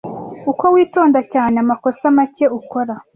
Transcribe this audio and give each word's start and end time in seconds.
Uko 0.51 0.65
witonda 0.75 1.19
cyane, 1.33 1.55
amakosa 1.63 2.03
make 2.17 2.45
ukora. 2.59 2.93